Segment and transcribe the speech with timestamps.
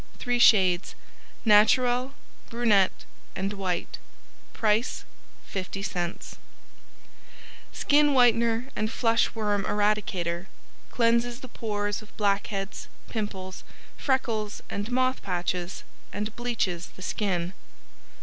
[0.17, 0.95] Three shades
[1.45, 2.15] Naturelle,
[2.49, 3.05] Brunette
[3.35, 3.99] and White.
[4.51, 5.03] Price
[5.53, 6.37] 50c
[7.71, 10.47] Skin Whitener and Flush Worm Eradicator
[10.89, 13.63] Cleanses the pores of black heads, pimples,
[13.95, 17.53] freckles and moth patches and bleaches the skin.